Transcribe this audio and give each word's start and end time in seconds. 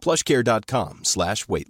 plushcare.com 0.00 1.00
slash 1.02 1.48
weight 1.48 1.68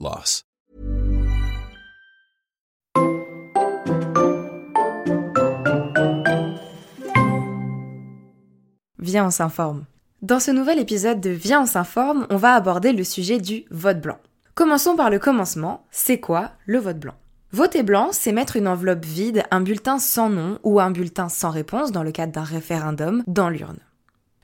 on 9.26 9.30
s'informe. 9.30 9.84
Dans 10.22 10.40
ce 10.40 10.50
nouvel 10.50 10.78
épisode 10.78 11.20
de 11.20 11.30
Viens, 11.30 11.62
on 11.62 11.66
s'informe, 11.66 12.26
on 12.30 12.36
va 12.36 12.54
aborder 12.54 12.92
le 12.92 13.04
sujet 13.04 13.38
du 13.38 13.64
vote 13.70 14.00
blanc. 14.00 14.18
Commençons 14.54 14.96
par 14.96 15.10
le 15.10 15.18
commencement. 15.18 15.84
C'est 15.90 16.18
quoi 16.18 16.50
le 16.64 16.78
vote 16.78 16.98
blanc? 16.98 17.14
Voter 17.52 17.84
blanc, 17.84 18.08
c'est 18.10 18.32
mettre 18.32 18.56
une 18.56 18.66
enveloppe 18.66 19.04
vide, 19.04 19.44
un 19.50 19.60
bulletin 19.60 19.98
sans 19.98 20.28
nom 20.28 20.58
ou 20.64 20.80
un 20.80 20.90
bulletin 20.90 21.28
sans 21.28 21.50
réponse 21.50 21.92
dans 21.92 22.02
le 22.02 22.10
cadre 22.10 22.32
d'un 22.32 22.42
référendum 22.42 23.22
dans 23.26 23.48
l'urne. 23.48 23.78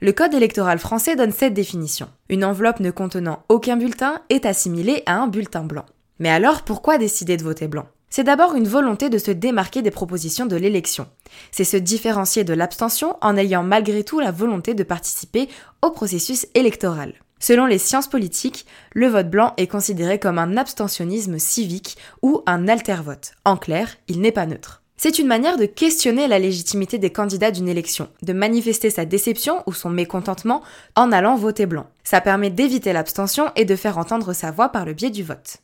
Le 0.03 0.11
code 0.11 0.35
électoral 0.35 0.81
français 0.81 1.15
donne 1.15 1.31
cette 1.31 1.55
définition. 1.55 2.09
Une 2.29 2.45
enveloppe 2.45 2.81
ne 2.81 2.91
contenant 2.91 3.45
aucun 3.49 3.77
bulletin 3.77 4.21
est 4.31 4.47
assimilée 4.47 5.05
à 5.07 5.15
un 5.15 5.29
bulletin 5.29 5.63
blanc. 5.63 5.87
Mais 6.19 6.29
alors 6.29 6.63
pourquoi 6.63 6.99
décider 6.99 7.37
de 7.37 7.45
voter 7.45 7.69
blanc? 7.69 7.87
C'est 8.11 8.25
d'abord 8.25 8.57
une 8.57 8.67
volonté 8.67 9.11
de 9.11 9.19
se 9.19 9.31
démarquer 9.31 9.81
des 9.81 9.93
propositions 9.93 10.47
de 10.47 10.57
l'élection. 10.57 11.07
C'est 11.53 11.63
se 11.63 11.77
différencier 11.77 12.43
de 12.43 12.53
l'abstention 12.53 13.17
en 13.21 13.37
ayant 13.37 13.63
malgré 13.63 14.03
tout 14.03 14.19
la 14.19 14.33
volonté 14.33 14.75
de 14.75 14.83
participer 14.83 15.49
au 15.83 15.91
processus 15.91 16.49
électoral. 16.55 17.15
Selon 17.39 17.67
les 17.67 17.79
sciences 17.79 18.09
politiques, 18.09 18.67
le 18.95 19.07
vote 19.07 19.31
blanc 19.31 19.55
est 19.57 19.69
considéré 19.69 20.19
comme 20.19 20.41
un 20.41 20.57
abstentionnisme 20.57 21.39
civique 21.39 21.97
ou 22.23 22.43
un 22.47 22.67
alter-vote. 22.67 23.35
En 23.45 23.57
clair, 23.57 23.89
il 24.09 24.21
n'est 24.21 24.33
pas 24.33 24.47
neutre. 24.47 24.82
C'est 25.05 25.19
une 25.19 25.27
manière 25.27 25.57
de 25.57 25.67
questionner 25.67 26.29
la 26.29 26.39
légitimité 26.39 26.97
des 26.97 27.11
candidats 27.11 27.51
d'une 27.51 27.67
élection, 27.67 28.09
de 28.23 28.33
manifester 28.33 28.89
sa 28.89 29.05
déception 29.05 29.65
ou 29.67 29.73
son 29.73 29.91
mécontentement 29.91 30.63
en 30.95 31.11
allant 31.11 31.35
voter 31.35 31.67
blanc. 31.67 31.89
Ça 32.05 32.21
permet 32.21 32.51
d'éviter 32.51 32.93
l'abstention 32.93 33.51
et 33.57 33.65
de 33.65 33.75
faire 33.75 33.99
entendre 33.99 34.33
sa 34.33 34.53
voix 34.53 34.69
par 34.69 34.85
le 34.85 34.93
biais 34.93 35.11
du 35.11 35.25
vote. 35.25 35.57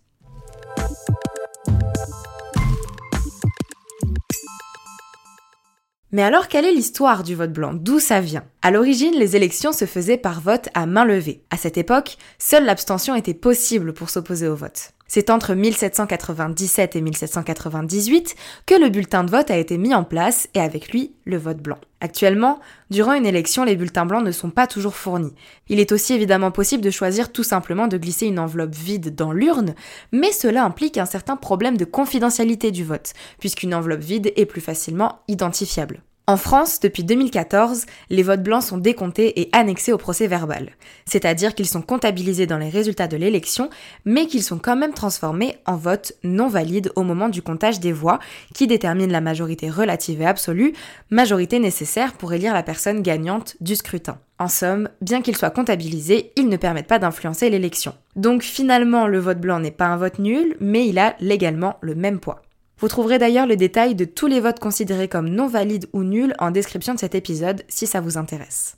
Mais 6.10 6.24
alors, 6.24 6.48
quelle 6.48 6.64
est 6.64 6.72
l'histoire 6.72 7.22
du 7.22 7.36
vote 7.36 7.52
blanc? 7.52 7.74
D'où 7.74 8.00
ça 8.00 8.20
vient? 8.20 8.42
À 8.62 8.72
l'origine, 8.72 9.14
les 9.14 9.36
élections 9.36 9.70
se 9.72 9.84
faisaient 9.84 10.16
par 10.16 10.40
vote 10.40 10.68
à 10.74 10.84
main 10.86 11.04
levée. 11.04 11.44
À 11.50 11.56
cette 11.56 11.78
époque, 11.78 12.16
seule 12.40 12.64
l'abstention 12.64 13.14
était 13.14 13.34
possible 13.34 13.92
pour 13.92 14.10
s'opposer 14.10 14.48
au 14.48 14.56
vote. 14.56 14.94
C'est 15.08 15.30
entre 15.30 15.54
1797 15.54 16.94
et 16.94 17.00
1798 17.00 18.36
que 18.66 18.74
le 18.74 18.90
bulletin 18.90 19.24
de 19.24 19.30
vote 19.30 19.50
a 19.50 19.56
été 19.56 19.78
mis 19.78 19.94
en 19.94 20.04
place 20.04 20.48
et 20.52 20.60
avec 20.60 20.90
lui 20.92 21.14
le 21.24 21.38
vote 21.38 21.58
blanc. 21.58 21.78
Actuellement, 22.00 22.60
durant 22.90 23.14
une 23.14 23.26
élection, 23.26 23.64
les 23.64 23.74
bulletins 23.74 24.04
blancs 24.04 24.24
ne 24.24 24.30
sont 24.32 24.50
pas 24.50 24.66
toujours 24.66 24.94
fournis. 24.94 25.34
Il 25.68 25.80
est 25.80 25.92
aussi 25.92 26.12
évidemment 26.12 26.50
possible 26.50 26.84
de 26.84 26.90
choisir 26.90 27.32
tout 27.32 27.42
simplement 27.42 27.88
de 27.88 27.96
glisser 27.96 28.26
une 28.26 28.38
enveloppe 28.38 28.74
vide 28.74 29.14
dans 29.14 29.32
l'urne, 29.32 29.74
mais 30.12 30.30
cela 30.30 30.62
implique 30.62 30.98
un 30.98 31.06
certain 31.06 31.36
problème 31.36 31.78
de 31.78 31.86
confidentialité 31.86 32.70
du 32.70 32.84
vote, 32.84 33.14
puisqu'une 33.40 33.74
enveloppe 33.74 34.00
vide 34.00 34.32
est 34.36 34.46
plus 34.46 34.60
facilement 34.60 35.20
identifiable. 35.26 36.02
En 36.28 36.36
France, 36.36 36.78
depuis 36.80 37.04
2014, 37.04 37.86
les 38.10 38.22
votes 38.22 38.42
blancs 38.42 38.62
sont 38.62 38.76
décomptés 38.76 39.40
et 39.40 39.48
annexés 39.52 39.94
au 39.94 39.96
procès 39.96 40.26
verbal. 40.26 40.72
C'est-à-dire 41.06 41.54
qu'ils 41.54 41.66
sont 41.66 41.80
comptabilisés 41.80 42.46
dans 42.46 42.58
les 42.58 42.68
résultats 42.68 43.08
de 43.08 43.16
l'élection, 43.16 43.70
mais 44.04 44.26
qu'ils 44.26 44.42
sont 44.42 44.58
quand 44.58 44.76
même 44.76 44.92
transformés 44.92 45.56
en 45.64 45.76
votes 45.76 46.12
non 46.24 46.48
valides 46.48 46.92
au 46.96 47.02
moment 47.02 47.30
du 47.30 47.40
comptage 47.40 47.80
des 47.80 47.92
voix, 47.92 48.18
qui 48.52 48.66
détermine 48.66 49.10
la 49.10 49.22
majorité 49.22 49.70
relative 49.70 50.20
et 50.20 50.26
absolue, 50.26 50.74
majorité 51.08 51.60
nécessaire 51.60 52.12
pour 52.12 52.34
élire 52.34 52.52
la 52.52 52.62
personne 52.62 53.00
gagnante 53.00 53.56
du 53.62 53.74
scrutin. 53.74 54.18
En 54.38 54.48
somme, 54.48 54.90
bien 55.00 55.22
qu'ils 55.22 55.38
soient 55.38 55.48
comptabilisés, 55.48 56.32
ils 56.36 56.50
ne 56.50 56.58
permettent 56.58 56.88
pas 56.88 56.98
d'influencer 56.98 57.48
l'élection. 57.48 57.94
Donc 58.16 58.42
finalement, 58.42 59.06
le 59.06 59.18
vote 59.18 59.40
blanc 59.40 59.60
n'est 59.60 59.70
pas 59.70 59.86
un 59.86 59.96
vote 59.96 60.18
nul, 60.18 60.58
mais 60.60 60.86
il 60.86 60.98
a 60.98 61.16
légalement 61.20 61.76
le 61.80 61.94
même 61.94 62.20
poids. 62.20 62.42
Vous 62.80 62.88
trouverez 62.88 63.18
d'ailleurs 63.18 63.46
le 63.46 63.56
détail 63.56 63.94
de 63.94 64.04
tous 64.04 64.28
les 64.28 64.38
votes 64.38 64.60
considérés 64.60 65.08
comme 65.08 65.28
non 65.28 65.48
valides 65.48 65.88
ou 65.92 66.04
nuls 66.04 66.34
en 66.38 66.52
description 66.52 66.94
de 66.94 67.00
cet 67.00 67.14
épisode 67.14 67.64
si 67.68 67.86
ça 67.86 68.00
vous 68.00 68.16
intéresse. 68.16 68.76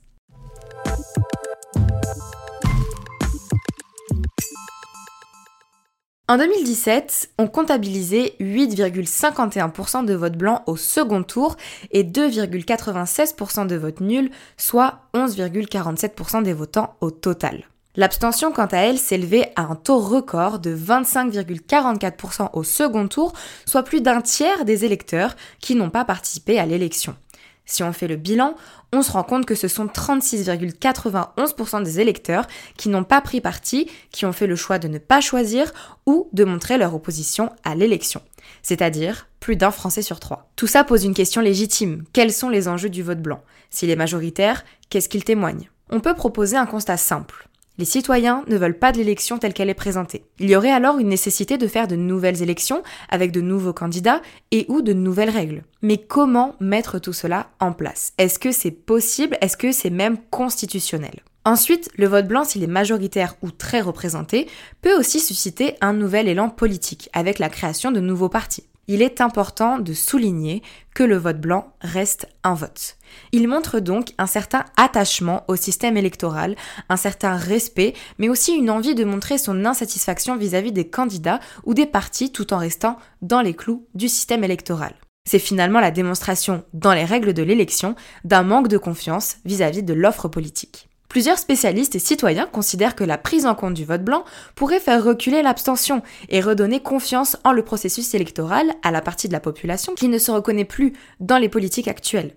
En 6.28 6.39
2017, 6.39 7.31
on 7.39 7.49
comptabilisait 7.49 8.37
8,51% 8.41 10.05
de 10.05 10.15
votes 10.15 10.39
blancs 10.39 10.62
au 10.66 10.77
second 10.77 11.25
tour 11.25 11.56
et 11.91 12.05
2,96% 12.05 13.66
de 13.66 13.75
votes 13.75 14.00
nuls, 14.00 14.31
soit 14.56 15.00
11,47% 15.12 16.44
des 16.44 16.53
votants 16.53 16.94
au 17.00 17.10
total. 17.10 17.65
L'abstention, 18.00 18.50
quant 18.50 18.65
à 18.65 18.78
elle, 18.78 18.97
s'élevait 18.97 19.53
à 19.56 19.65
un 19.65 19.75
taux 19.75 19.99
record 19.99 20.59
de 20.59 20.75
25,44% 20.75 22.49
au 22.55 22.62
second 22.62 23.06
tour, 23.09 23.34
soit 23.66 23.83
plus 23.83 24.00
d'un 24.00 24.22
tiers 24.22 24.65
des 24.65 24.87
électeurs 24.87 25.37
qui 25.61 25.75
n'ont 25.75 25.91
pas 25.91 26.06
participé 26.06 26.59
à 26.59 26.65
l'élection. 26.65 27.15
Si 27.66 27.83
on 27.83 27.93
fait 27.93 28.09
le 28.09 28.16
bilan, 28.16 28.55
on 28.94 29.03
se 29.03 29.12
rend 29.12 29.22
compte 29.22 29.44
que 29.44 29.55
ce 29.55 29.69
sont 29.69 29.84
36,91% 29.84 31.83
des 31.83 32.00
électeurs 32.00 32.47
qui 32.78 32.89
n'ont 32.89 33.05
pas 33.05 33.21
pris 33.21 33.43
parti, 33.43 33.91
qui 34.12 34.25
ont 34.25 34.33
fait 34.33 34.47
le 34.47 34.56
choix 34.56 34.78
de 34.78 34.89
ne 34.89 34.97
pas 34.97 35.21
choisir 35.21 35.71
ou 36.06 36.31
de 36.33 36.44
montrer 36.44 36.78
leur 36.78 36.94
opposition 36.94 37.50
à 37.65 37.75
l'élection. 37.75 38.22
C'est-à-dire 38.62 39.28
plus 39.41 39.56
d'un 39.56 39.72
Français 39.72 40.00
sur 40.00 40.21
trois. 40.21 40.49
Tout 40.56 40.66
ça 40.66 40.84
pose 40.84 41.05
une 41.05 41.12
question 41.12 41.43
légitime. 41.43 42.05
Quels 42.15 42.33
sont 42.33 42.49
les 42.49 42.66
enjeux 42.66 42.89
du 42.89 43.03
vote 43.03 43.21
blanc? 43.21 43.43
S'il 43.69 43.91
est 43.91 43.97
majoritaire, 43.97 44.65
qu'est-ce 44.89 45.10
qu'il 45.10 45.22
témoigne? 45.25 45.69
On 45.91 46.00
peut 46.00 46.15
proposer 46.15 46.56
un 46.56 46.65
constat 46.65 46.97
simple. 46.97 47.50
Les 47.80 47.86
citoyens 47.86 48.44
ne 48.46 48.58
veulent 48.58 48.78
pas 48.78 48.92
de 48.92 48.98
l'élection 48.98 49.38
telle 49.38 49.54
qu'elle 49.54 49.70
est 49.70 49.74
présentée. 49.74 50.26
Il 50.38 50.50
y 50.50 50.54
aurait 50.54 50.70
alors 50.70 50.98
une 50.98 51.08
nécessité 51.08 51.56
de 51.56 51.66
faire 51.66 51.88
de 51.88 51.96
nouvelles 51.96 52.42
élections 52.42 52.82
avec 53.08 53.32
de 53.32 53.41
nouveaux 53.41 53.72
candidats 53.72 54.20
et 54.50 54.66
ou 54.68 54.82
de 54.82 54.92
nouvelles 54.92 55.30
règles. 55.30 55.62
Mais 55.80 55.96
comment 55.96 56.56
mettre 56.60 56.98
tout 56.98 57.14
cela 57.14 57.48
en 57.58 57.72
place? 57.72 58.12
Est-ce 58.18 58.38
que 58.38 58.52
c'est 58.52 58.70
possible? 58.70 59.38
Est-ce 59.41 59.56
que 59.56 59.72
c'est 59.72 59.88
même 59.88 60.18
constitutionnel? 60.28 61.20
Ensuite, 61.46 61.88
le 61.96 62.06
vote 62.06 62.28
blanc, 62.28 62.44
s'il 62.44 62.62
est 62.62 62.66
majoritaire 62.66 63.36
ou 63.41 63.50
très 63.50 63.80
représenté, 63.80 64.47
peut 64.83 64.98
aussi 64.98 65.18
susciter 65.18 65.76
un 65.80 65.94
nouvel 65.94 66.28
élan 66.28 66.50
politique 66.50 67.09
avec 67.15 67.38
la 67.38 67.48
création 67.48 67.92
de 67.92 68.00
nouveaux 68.00 68.28
partis 68.28 68.65
il 68.91 69.03
est 69.03 69.21
important 69.21 69.78
de 69.78 69.92
souligner 69.92 70.65
que 70.97 71.04
le 71.04 71.16
vote 71.16 71.41
blanc 71.41 71.72
reste 71.81 72.27
un 72.42 72.54
vote. 72.54 72.97
Il 73.31 73.47
montre 73.47 73.78
donc 73.78 74.15
un 74.19 74.27
certain 74.27 74.65
attachement 74.77 75.45
au 75.47 75.54
système 75.54 75.97
électoral, 75.97 76.57
un 76.89 76.97
certain 76.97 77.37
respect, 77.37 77.95
mais 78.19 78.28
aussi 78.28 78.53
une 78.53 78.69
envie 78.69 78.97
de 78.97 79.04
montrer 79.04 79.39
son 79.39 79.65
insatisfaction 79.65 80.37
vis-à-vis 80.37 80.72
des 80.72 80.89
candidats 80.89 81.39
ou 81.63 81.72
des 81.72 81.87
partis 81.87 82.33
tout 82.33 82.53
en 82.53 82.59
restant 82.59 82.97
dans 83.22 83.42
les 83.42 83.54
clous 83.54 83.87
du 83.95 84.09
système 84.09 84.42
électoral. 84.42 84.95
C'est 85.25 85.39
finalement 85.39 85.78
la 85.78 85.93
démonstration, 85.93 86.65
dans 86.75 86.93
les 86.93 87.04
règles 87.04 87.33
de 87.33 87.45
l'élection, 87.45 87.95
d'un 88.25 88.43
manque 88.43 88.66
de 88.66 88.78
confiance 88.78 89.36
vis-à-vis 89.45 89.84
de 89.84 89.95
l'offre 89.95 90.27
politique. 90.27 90.90
Plusieurs 91.10 91.39
spécialistes 91.39 91.97
et 91.97 91.98
citoyens 91.98 92.47
considèrent 92.47 92.95
que 92.95 93.03
la 93.03 93.18
prise 93.18 93.45
en 93.45 93.57
compte 93.57 93.74
du 93.74 93.84
vote 93.84 94.04
blanc 94.04 94.24
pourrait 94.54 94.78
faire 94.78 95.03
reculer 95.03 95.42
l'abstention 95.42 96.03
et 96.28 96.41
redonner 96.41 96.78
confiance 96.78 97.36
en 97.42 97.51
le 97.51 97.65
processus 97.65 98.15
électoral 98.15 98.72
à 98.84 98.92
la 98.92 99.01
partie 99.01 99.27
de 99.27 99.33
la 99.33 99.41
population 99.41 99.97
qui 99.97 100.07
ne 100.07 100.18
se 100.18 100.30
reconnaît 100.30 100.65
plus 100.65 100.92
dans 101.18 101.39
les 101.39 101.48
politiques 101.48 101.89
actuelles. 101.89 102.36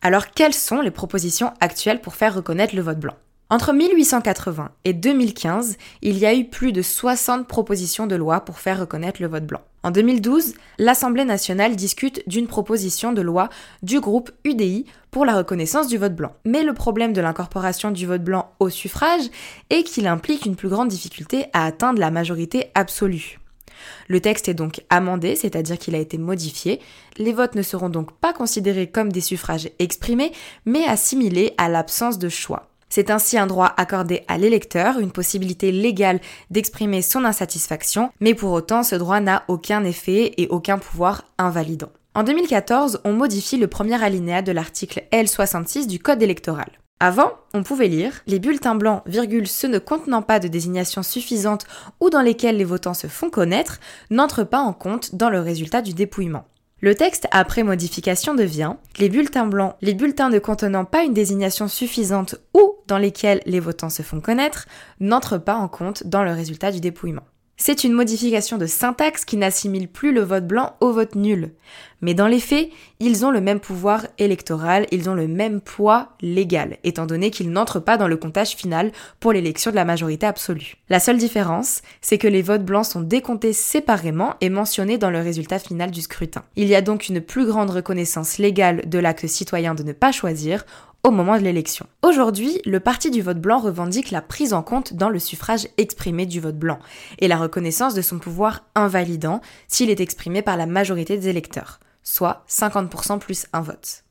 Alors 0.00 0.32
quelles 0.32 0.52
sont 0.52 0.80
les 0.80 0.90
propositions 0.90 1.52
actuelles 1.60 2.00
pour 2.00 2.16
faire 2.16 2.34
reconnaître 2.34 2.74
le 2.74 2.82
vote 2.82 2.98
blanc? 2.98 3.14
Entre 3.50 3.72
1880 3.72 4.72
et 4.84 4.94
2015, 4.94 5.76
il 6.00 6.18
y 6.18 6.26
a 6.26 6.34
eu 6.34 6.48
plus 6.48 6.72
de 6.72 6.82
60 6.82 7.46
propositions 7.46 8.08
de 8.08 8.16
loi 8.16 8.40
pour 8.40 8.58
faire 8.58 8.80
reconnaître 8.80 9.22
le 9.22 9.28
vote 9.28 9.46
blanc. 9.46 9.60
En 9.84 9.90
2012, 9.90 10.54
l'Assemblée 10.78 11.24
nationale 11.24 11.74
discute 11.74 12.22
d'une 12.28 12.46
proposition 12.46 13.12
de 13.12 13.20
loi 13.20 13.48
du 13.82 14.00
groupe 14.00 14.30
UDI 14.44 14.86
pour 15.10 15.24
la 15.24 15.36
reconnaissance 15.36 15.88
du 15.88 15.98
vote 15.98 16.14
blanc. 16.14 16.32
Mais 16.44 16.62
le 16.62 16.72
problème 16.72 17.12
de 17.12 17.20
l'incorporation 17.20 17.90
du 17.90 18.06
vote 18.06 18.22
blanc 18.22 18.52
au 18.60 18.70
suffrage 18.70 19.24
est 19.70 19.82
qu'il 19.82 20.06
implique 20.06 20.46
une 20.46 20.56
plus 20.56 20.68
grande 20.68 20.88
difficulté 20.88 21.46
à 21.52 21.66
atteindre 21.66 21.98
la 21.98 22.12
majorité 22.12 22.70
absolue. 22.74 23.40
Le 24.06 24.20
texte 24.20 24.48
est 24.48 24.54
donc 24.54 24.82
amendé, 24.88 25.34
c'est-à-dire 25.34 25.78
qu'il 25.78 25.96
a 25.96 25.98
été 25.98 26.16
modifié. 26.16 26.80
Les 27.18 27.32
votes 27.32 27.56
ne 27.56 27.62
seront 27.62 27.88
donc 27.88 28.12
pas 28.12 28.32
considérés 28.32 28.88
comme 28.88 29.10
des 29.10 29.20
suffrages 29.20 29.68
exprimés, 29.80 30.32
mais 30.64 30.84
assimilés 30.84 31.54
à 31.58 31.68
l'absence 31.68 32.18
de 32.18 32.28
choix. 32.28 32.71
C'est 32.94 33.10
ainsi 33.10 33.38
un 33.38 33.46
droit 33.46 33.72
accordé 33.78 34.22
à 34.28 34.36
l'électeur, 34.36 34.98
une 34.98 35.12
possibilité 35.12 35.72
légale 35.72 36.20
d'exprimer 36.50 37.00
son 37.00 37.24
insatisfaction, 37.24 38.10
mais 38.20 38.34
pour 38.34 38.52
autant 38.52 38.82
ce 38.82 38.96
droit 38.96 39.18
n'a 39.18 39.44
aucun 39.48 39.82
effet 39.82 40.34
et 40.36 40.46
aucun 40.48 40.76
pouvoir 40.76 41.24
invalidant. 41.38 41.88
En 42.14 42.22
2014, 42.22 43.00
on 43.04 43.14
modifie 43.14 43.56
le 43.56 43.66
premier 43.66 44.04
alinéa 44.04 44.42
de 44.42 44.52
l'article 44.52 45.04
L66 45.10 45.86
du 45.86 46.00
Code 46.00 46.22
électoral. 46.22 46.68
Avant, 47.00 47.32
on 47.54 47.62
pouvait 47.62 47.88
lire 47.88 48.12
les 48.26 48.38
bulletins 48.38 48.74
blancs, 48.74 49.02
virgule, 49.06 49.48
ceux 49.48 49.68
ne 49.68 49.78
contenant 49.78 50.20
pas 50.20 50.38
de 50.38 50.48
désignation 50.48 51.02
suffisante 51.02 51.64
ou 51.98 52.10
dans 52.10 52.20
lesquels 52.20 52.58
les 52.58 52.64
votants 52.64 52.92
se 52.92 53.06
font 53.06 53.30
connaître, 53.30 53.80
n'entrent 54.10 54.44
pas 54.44 54.60
en 54.60 54.74
compte 54.74 55.14
dans 55.14 55.30
le 55.30 55.40
résultat 55.40 55.80
du 55.80 55.94
dépouillement. 55.94 56.44
Le 56.84 56.96
texte 56.96 57.28
après 57.30 57.62
modification 57.62 58.34
devient 58.34 58.74
les 58.98 59.08
bulletins 59.08 59.46
blancs, 59.46 59.76
les 59.82 59.94
bulletins 59.94 60.30
ne 60.30 60.40
contenant 60.40 60.84
pas 60.84 61.04
une 61.04 61.14
désignation 61.14 61.68
suffisante 61.68 62.34
ou 62.54 62.74
dans 62.88 62.98
lesquels 62.98 63.40
les 63.46 63.60
votants 63.60 63.88
se 63.88 64.02
font 64.02 64.20
connaître, 64.20 64.66
n'entrent 64.98 65.38
pas 65.38 65.54
en 65.54 65.68
compte 65.68 66.04
dans 66.08 66.24
le 66.24 66.32
résultat 66.32 66.72
du 66.72 66.80
dépouillement. 66.80 67.22
C'est 67.64 67.84
une 67.84 67.92
modification 67.92 68.58
de 68.58 68.66
syntaxe 68.66 69.24
qui 69.24 69.36
n'assimile 69.36 69.86
plus 69.86 70.12
le 70.12 70.22
vote 70.22 70.48
blanc 70.48 70.74
au 70.80 70.90
vote 70.90 71.14
nul. 71.14 71.52
Mais 72.00 72.12
dans 72.12 72.26
les 72.26 72.40
faits, 72.40 72.70
ils 72.98 73.24
ont 73.24 73.30
le 73.30 73.40
même 73.40 73.60
pouvoir 73.60 74.08
électoral, 74.18 74.88
ils 74.90 75.08
ont 75.08 75.14
le 75.14 75.28
même 75.28 75.60
poids 75.60 76.08
légal, 76.20 76.78
étant 76.82 77.06
donné 77.06 77.30
qu'ils 77.30 77.52
n'entrent 77.52 77.78
pas 77.78 77.96
dans 77.96 78.08
le 78.08 78.16
comptage 78.16 78.56
final 78.56 78.90
pour 79.20 79.32
l'élection 79.32 79.70
de 79.70 79.76
la 79.76 79.84
majorité 79.84 80.26
absolue. 80.26 80.74
La 80.88 80.98
seule 80.98 81.18
différence, 81.18 81.82
c'est 82.00 82.18
que 82.18 82.26
les 82.26 82.42
votes 82.42 82.64
blancs 82.64 82.86
sont 82.86 83.00
décomptés 83.00 83.52
séparément 83.52 84.34
et 84.40 84.50
mentionnés 84.50 84.98
dans 84.98 85.10
le 85.10 85.20
résultat 85.20 85.60
final 85.60 85.92
du 85.92 86.00
scrutin. 86.00 86.42
Il 86.56 86.66
y 86.66 86.74
a 86.74 86.82
donc 86.82 87.08
une 87.08 87.20
plus 87.20 87.46
grande 87.46 87.70
reconnaissance 87.70 88.38
légale 88.38 88.88
de 88.88 88.98
l'acte 88.98 89.28
citoyen 89.28 89.76
de 89.76 89.84
ne 89.84 89.92
pas 89.92 90.10
choisir 90.10 90.64
au 91.04 91.10
moment 91.10 91.36
de 91.36 91.42
l'élection. 91.42 91.86
Aujourd'hui, 92.02 92.60
le 92.64 92.78
parti 92.78 93.10
du 93.10 93.22
vote 93.22 93.40
blanc 93.40 93.58
revendique 93.58 94.12
la 94.12 94.22
prise 94.22 94.52
en 94.52 94.62
compte 94.62 94.94
dans 94.94 95.08
le 95.08 95.18
suffrage 95.18 95.66
exprimé 95.76 96.26
du 96.26 96.40
vote 96.40 96.56
blanc 96.56 96.78
et 97.18 97.26
la 97.26 97.38
reconnaissance 97.38 97.94
de 97.94 98.02
son 98.02 98.18
pouvoir 98.18 98.64
invalidant 98.74 99.40
s'il 99.66 99.90
est 99.90 100.00
exprimé 100.00 100.42
par 100.42 100.56
la 100.56 100.66
majorité 100.66 101.16
des 101.16 101.28
électeurs, 101.28 101.80
soit 102.04 102.44
50% 102.48 103.18
plus 103.18 103.46
un 103.52 103.62
vote. 103.62 104.04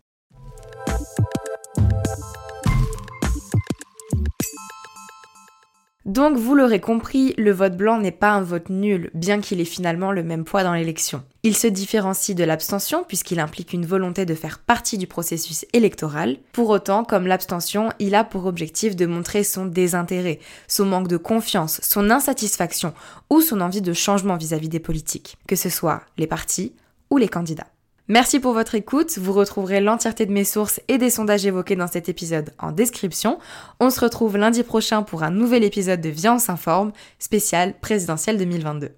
Donc 6.12 6.36
vous 6.36 6.56
l'aurez 6.56 6.82
compris, 6.82 7.34
le 7.38 7.54
vote 7.54 7.78
blanc 7.78 7.98
n'est 7.98 8.12
pas 8.12 8.32
un 8.32 8.42
vote 8.42 8.68
nul, 8.68 9.12
bien 9.14 9.40
qu'il 9.40 9.62
ait 9.62 9.66
finalement 9.66 10.12
le 10.12 10.24
même 10.24 10.44
poids 10.44 10.66
dans 10.66 10.74
l'élection. 10.74 11.24
Il 11.44 11.56
se 11.56 11.68
différencie 11.68 12.36
de 12.36 12.44
l'abstention 12.44 13.06
puisqu'il 13.08 13.40
implique 13.40 13.72
une 13.72 13.86
volonté 13.86 14.26
de 14.26 14.36
faire 14.36 14.60
partie 14.60 14.98
du 14.98 15.08
processus 15.08 15.66
électoral. 15.72 16.36
Pour 16.52 16.68
autant, 16.68 17.06
comme 17.06 17.28
l'abstention, 17.28 17.94
il 18.00 18.14
a 18.14 18.26
pour 18.26 18.46
objectif 18.46 18.98
de 18.98 19.06
montrer 19.06 19.46
son 19.46 19.66
désintérêt, 19.66 20.40
son 20.68 20.84
manque 20.84 21.08
de 21.08 21.16
confiance, 21.16 21.80
son 21.82 22.10
insatisfaction 22.10 22.94
ou 23.30 23.40
son 23.40 23.62
envie 23.62 23.82
de 23.82 23.94
changement 23.94 24.36
vis-à-vis 24.36 24.68
des 24.68 24.82
politiques, 24.82 25.38
que 25.48 25.56
ce 25.56 25.70
soit 25.70 26.02
les 26.18 26.28
partis 26.28 26.74
ou 27.10 27.16
les 27.16 27.30
candidats. 27.30 27.71
Merci 28.12 28.42
pour 28.42 28.52
votre 28.52 28.76
écoute. 28.76 29.18
Vous 29.18 29.32
retrouverez 29.32 29.80
l'entièreté 29.80 30.26
de 30.26 30.34
mes 30.34 30.44
sources 30.44 30.82
et 30.90 30.98
des 30.98 31.10
sondages 31.10 31.46
évoqués 31.46 31.78
dans 31.78 31.88
cet 31.88 32.10
épisode 32.10 32.52
en 32.60 32.74
description. 32.74 33.40
On 33.80 33.90
se 33.90 34.02
retrouve 34.02 34.36
lundi 34.36 34.64
prochain 34.64 35.02
pour 35.02 35.24
un 35.24 35.32
nouvel 35.32 35.64
épisode 35.64 36.02
de 36.02 36.10
Viens 36.10 36.36
on 36.36 36.38
s'informe, 36.38 36.92
spécial 37.20 37.74
présidentiel 37.80 38.38
2022. 38.38 38.90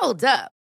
Hold 0.00 0.24
up. 0.24 0.61